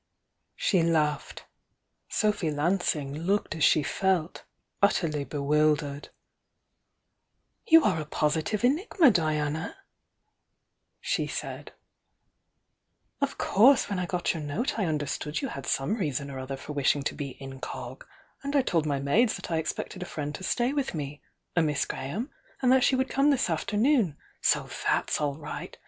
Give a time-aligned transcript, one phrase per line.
[0.55, 1.45] She laughed;
[2.09, 4.45] Sophy Lansing looked as she felt,
[4.81, 6.09] utterly bewildered.
[7.67, 9.77] "You are a positive enigma, Diana!"
[10.99, 11.73] she said.
[13.21, 16.57] "Of course when I got your note I understood you had some reason or other
[16.57, 18.01] for wishing to be incog.,
[18.41, 21.21] and I told my maids that I expected a friend to stay with me,
[21.55, 22.31] a Miss Graham,
[22.63, 25.77] and that she would come thia afternoon,— so that's all right!